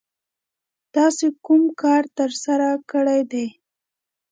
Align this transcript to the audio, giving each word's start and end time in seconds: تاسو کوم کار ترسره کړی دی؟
تاسو 0.95 1.25
کوم 1.45 1.63
کار 1.81 2.03
ترسره 2.17 2.69
کړی 2.91 3.21
دی؟ 3.31 3.47